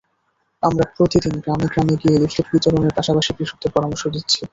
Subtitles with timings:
[0.63, 4.39] আমরা প্রতিদিন গ্রামে গ্রামে গিয়ে লিফলেট বিতরণের পাশাপাশি কৃষকদের পরামর্শ দিচ্ছি।